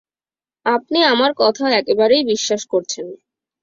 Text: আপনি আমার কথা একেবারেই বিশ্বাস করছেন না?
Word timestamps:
আপনি 0.65 0.99
আমার 1.13 1.31
কথা 1.41 1.65
একেবারেই 1.79 2.23
বিশ্বাস 2.31 2.61
করছেন 2.73 3.05
না? 3.09 3.19